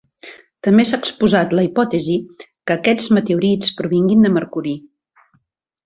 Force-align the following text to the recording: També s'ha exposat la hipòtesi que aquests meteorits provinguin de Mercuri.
També 0.67 0.85
s'ha 0.91 0.99
exposat 1.01 1.53
la 1.59 1.65
hipòtesi 1.67 2.17
que 2.45 2.79
aquests 2.79 3.13
meteorits 3.19 3.79
provinguin 3.83 4.27
de 4.29 4.37
Mercuri. 4.41 4.79